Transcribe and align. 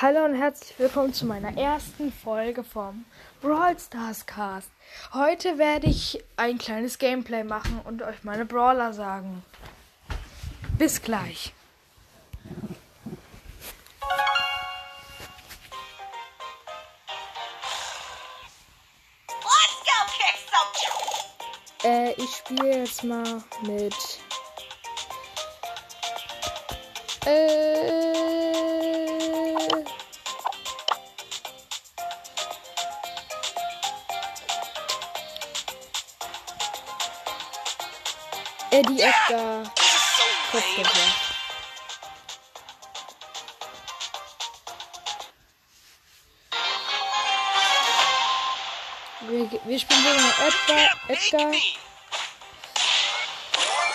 Hallo 0.00 0.24
und 0.24 0.36
herzlich 0.36 0.78
willkommen 0.78 1.12
zu 1.12 1.26
meiner 1.26 1.56
ersten 1.56 2.12
Folge 2.12 2.62
vom 2.62 3.04
Brawl 3.42 3.76
Stars 3.80 4.26
Cast. 4.26 4.70
Heute 5.12 5.58
werde 5.58 5.88
ich 5.88 6.22
ein 6.36 6.56
kleines 6.56 6.98
Gameplay 6.98 7.42
machen 7.42 7.80
und 7.82 8.02
euch 8.02 8.22
meine 8.22 8.44
Brawler 8.44 8.92
sagen. 8.92 9.42
Bis 10.78 11.02
gleich. 11.02 11.52
Äh, 21.82 22.12
ich 22.12 22.30
spiele 22.36 22.82
jetzt 22.82 23.02
mal 23.02 23.42
mit. 23.64 23.96
Äh. 27.26 28.07
Eddie 38.78 39.02
Edgar. 39.02 39.64
So 39.64 40.24
lame. 40.24 40.52
Kopfhörer. 40.52 41.08
Wir, 49.28 49.60
wir 49.64 49.78
spielen 49.80 50.04
gegen 50.04 50.32
Edgar, 50.46 50.88
Edgar, 51.08 51.52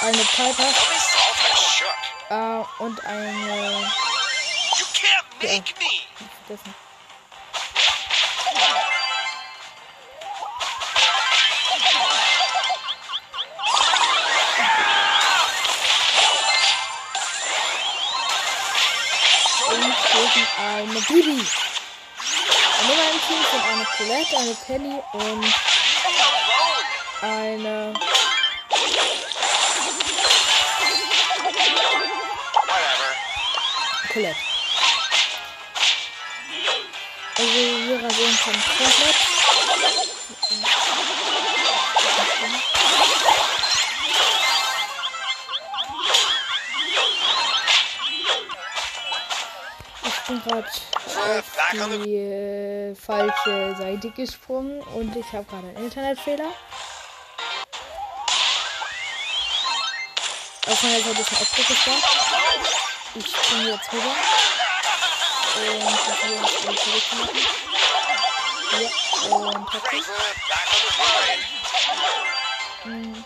eine 0.00 0.24
Piper 0.36 0.70
äh, 2.30 2.82
und 2.84 3.04
eine. 3.04 3.90
You 4.78 4.86
can't 4.94 5.42
make 5.42 5.74
me. 5.80 6.06
Vergessen. 6.46 6.87
Und 20.34 20.46
eine 20.62 21.00
Bibi. 21.00 21.30
Und 21.30 21.40
in 22.82 22.96
meinem 22.96 23.20
Team 23.26 23.42
sind 23.50 23.64
eine 23.64 23.86
Colette, 23.96 24.36
eine 24.36 24.54
Penny 24.66 25.00
und 25.14 25.54
eine. 27.22 27.94
Colette. 34.12 34.36
Also 37.38 37.52
wir 37.52 38.04
rasieren 38.04 38.38
schon 38.44 38.52
komplett. 38.52 39.16
Bin 50.28 50.42
gerade 50.42 50.68
auf 50.68 52.04
die 52.04 52.16
äh, 52.16 52.94
falsche 52.94 53.74
Seite 53.76 54.10
gesprungen 54.10 54.80
und 54.94 55.16
ich 55.16 55.26
habe 55.32 55.44
gerade 55.44 55.68
einen 55.68 55.84
Internetfehler. 55.84 56.52
Auf 60.66 60.82
meiner 60.82 61.00
Seite 61.00 61.20
ist 61.20 61.32
ein 61.32 61.38
Opfer 61.38 61.62
gesperrt. 61.62 62.04
Ich 63.14 63.26
springe 63.26 63.70
jetzt 63.70 63.92
rüber. 63.92 64.14
Und 65.56 65.98
versuche 65.98 66.34
jetzt 66.34 66.66
alles 66.66 66.84
zurückzumachen. 66.84 67.38
Ja, 68.70 69.36
und 69.36 69.66
ich. 69.92 70.04
Grind. 72.82 73.16
Hm. 73.16 73.24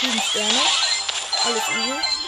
Sieben 0.00 0.20
Sterne. 0.20 0.62
Alles 1.44 1.68
easy. 1.68 2.19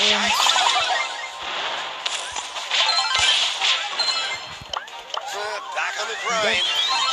Und 0.00 0.06
grind. 6.42 6.64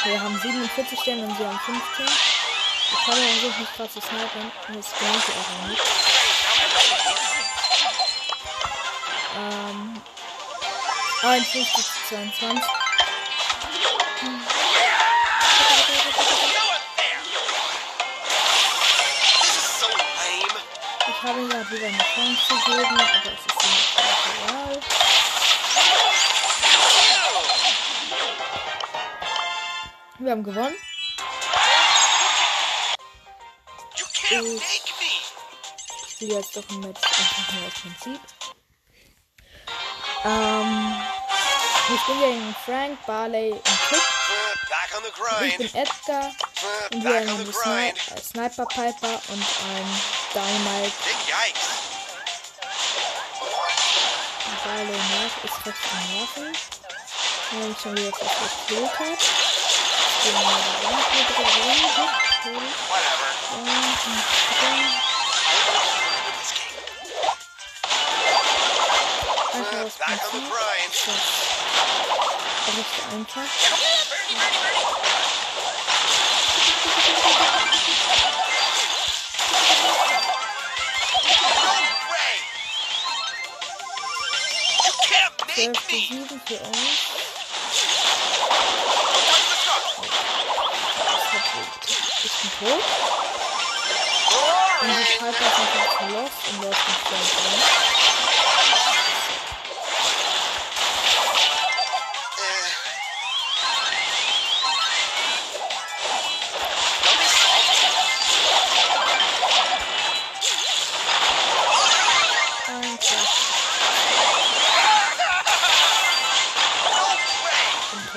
wir 0.06 0.22
haben 0.22 0.40
47 0.40 1.00
Sterne 1.00 1.24
und 1.24 1.38
sie 1.38 1.46
haben 1.46 1.60
15. 1.60 2.06
Ich 2.06 3.08
habe 3.08 3.18
versucht, 3.18 3.60
mich 3.60 3.74
gerade 3.76 3.90
zu 3.90 4.00
snipen. 4.00 4.52
Und 4.68 4.78
das 4.78 4.94
gelingt 4.98 5.24
ihr 5.28 5.36
auch 5.36 5.68
nicht. 5.68 5.82
Ähm. 9.36 10.02
51 11.24 11.74
zu 11.74 12.16
22. 12.16 12.77
Ich 21.20 21.24
habe 21.24 21.40
ihm 21.40 21.50
gerade 21.50 21.72
wieder 21.72 21.88
eine 21.88 21.98
Chance 21.98 22.48
gegeben, 22.48 22.92
aber 22.92 23.26
es 23.26 23.32
ist 23.42 23.64
ihm 23.64 23.72
nicht 23.72 23.98
egal. 24.46 24.80
Wir 30.20 30.32
haben 30.32 30.44
gewonnen. 30.44 30.76
Ich 33.96 34.02
spiele 36.12 36.36
jetzt 36.36 36.56
doch 36.56 36.70
ein 36.70 36.82
Match 36.82 37.02
einfach 37.04 37.54
nur 37.54 37.66
aus 37.66 37.74
Prinzip. 37.82 38.22
Ähm, 40.24 41.02
ich 41.96 42.02
bin 42.06 42.20
gegen 42.20 42.56
Frank, 42.64 43.04
Barley 43.08 43.54
und 43.54 43.64
the 45.08 45.48
Ich 45.48 45.58
bin. 45.58 45.76
Edgar 45.76 46.32
und 46.94 47.04
wir 47.04 47.16
haben 47.16 47.30
einen 47.30 47.54
Sni 47.54 47.90
äh, 47.90 47.94
Sniper 48.22 48.66
Piper 48.66 49.22
und 49.30 49.42
ein 49.42 50.02
Big 50.38 51.18
yikes. 51.26 51.66
Barley 54.64 54.86
nervt 54.86 55.44
ist 55.44 55.66
recht 55.66 55.84
am 55.92 55.98
Nerven. 56.14 56.50
Weil 57.52 57.72
ich 57.72 57.80
schon 57.82 57.94
wieder 57.98 58.12
fast 58.12 58.38
gespielt 58.44 58.94
habe. 59.00 59.18
Da 60.24 60.30
rein, 60.38 60.62
hier. 61.74 62.10
Okay. 62.44 62.60
Whatever. 62.88 63.30
Und, 63.56 63.66
on 63.66 63.74
the 63.78 64.22
Prinzip. 70.06 70.44
grind. 70.52 70.94
Das 70.94 71.18
ist 71.18 72.78
recht 72.78 72.98
einfach. 73.12 73.50
You 85.18 85.30
can't 85.48 85.50
12 85.54 85.68
make 85.68 85.80
zu 85.82 85.96
me. 85.96 86.28
7 86.28 86.42
für 86.46 86.60
uns. 86.60 86.78
Ist 92.24 92.44
ein 92.44 92.52
Tod. 92.60 92.84
Und 94.82 94.88
die 94.88 95.02
ist 95.02 95.24
einfach 95.24 95.52
verlost 95.98 96.40
und 96.52 96.62
läuft 96.64 96.88
nicht 96.88 97.04
gleich 97.06 97.32
rein. 97.38 98.17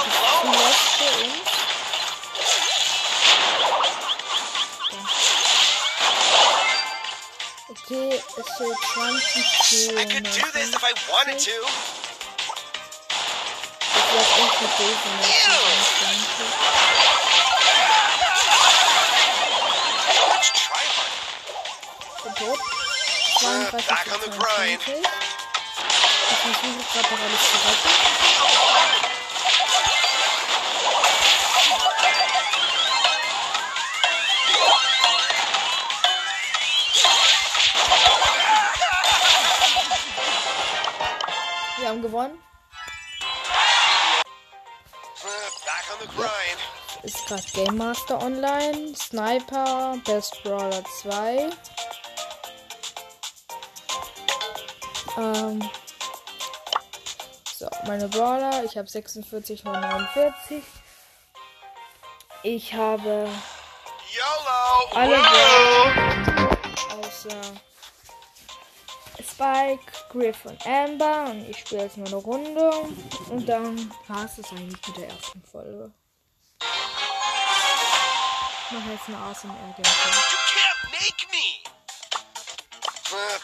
Okay, 7.70 8.24
so 8.58 8.66
20 8.94 9.46
zu 9.64 9.94
19. 9.94 9.98
Ich 9.98 10.10
könnte 10.10 10.30
das, 10.30 10.54
wenn 10.54 10.64
ich 10.64 11.08
wollte. 11.10 11.36
Ich. 11.36 11.50
bin 22.24 22.34
tot. 22.36 22.60
Back 23.88 24.12
on 24.14 24.20
the 24.22 24.30
grind. 24.38 24.82
Ich 24.82 26.38
versuche 26.38 26.84
gerade 26.94 27.14
noch 27.14 27.22
alles. 27.22 27.44
Wir 41.78 41.88
haben 41.88 42.02
gewonnen. 42.02 42.44
Ist 47.04 47.26
gerade 47.28 47.44
Game 47.54 47.78
Master 47.78 48.22
online, 48.22 48.94
Sniper, 48.96 49.98
Best 50.06 50.44
Brawler 50.44 50.84
2. 51.02 51.50
Ähm. 55.20 55.70
So, 57.58 57.70
meine 57.86 58.08
Brawler. 58.08 58.64
Ich 58.64 58.78
habe 58.78 58.88
46 58.88 59.66
und 59.66 59.74
49. 59.74 60.64
Ich 62.44 62.74
habe 62.74 63.28
YOLO. 64.16 64.96
alle 64.96 65.18
Brawler 65.18 66.58
außer 67.00 67.42
Spike, 69.22 69.92
Griff 70.10 70.46
und 70.46 70.66
Amber. 70.66 71.32
Und 71.32 71.50
ich 71.50 71.58
spiele 71.58 71.84
jetzt 71.84 71.98
nur 71.98 72.08
eine 72.08 72.16
Runde. 72.16 72.70
Und 73.30 73.46
dann 73.46 73.92
war 74.08 74.24
es 74.24 74.38
das 74.38 74.52
eigentlich 74.52 74.88
mit 74.88 74.98
der 74.98 75.10
ersten 75.10 75.44
Folge. 75.44 75.92
Ich 78.66 78.72
mache 78.72 78.92
jetzt 78.92 79.08
eine 79.08 79.18
ASMR-Gameplay. 79.18 79.84
You 79.84 80.38
can't 80.48 80.92
make 80.92 81.28
me. 81.32 81.64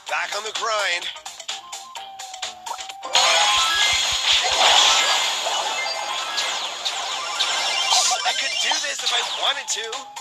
Back 0.08 0.38
on 0.38 0.44
the 0.46 0.54
grind. 0.54 1.25
I 8.26 8.34
could 8.34 8.56
do 8.62 8.70
this 8.70 9.04
if 9.04 9.14
I 9.14 9.22
wanted 9.42 9.68
to. 9.68 10.15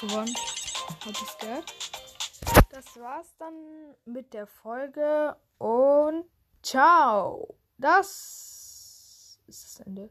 Gewonnen. 0.00 0.34
Hab 1.04 1.10
ich's 1.10 1.38
gehört? 1.38 1.74
Das 2.70 2.98
war's 2.98 3.34
dann 3.38 3.54
mit 4.04 4.32
der 4.32 4.46
Folge 4.46 5.36
und 5.58 6.24
ciao. 6.62 7.56
Das 7.78 9.38
ist 9.46 9.64
das 9.64 9.86
Ende. 9.86 10.10